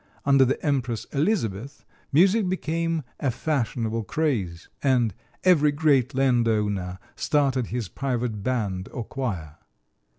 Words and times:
Under 0.25 0.43
the 0.45 0.59
Empress 0.65 1.05
Elizabeth 1.13 1.85
music 2.11 2.49
became 2.49 3.03
"a 3.19 3.29
fashionable 3.29 4.03
craze," 4.03 4.67
and 4.81 5.13
"every 5.43 5.71
great 5.71 6.15
landowner 6.15 6.97
started 7.15 7.67
his 7.67 7.87
private 7.87 8.41
band 8.41 8.89
or 8.91 9.03
choir." 9.03 9.57